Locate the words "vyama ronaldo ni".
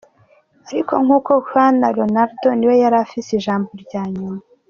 1.47-2.65